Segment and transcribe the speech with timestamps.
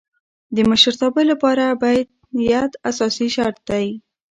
[0.55, 3.87] د مشرتابه له پاره بیعت اساسي شرط دئ.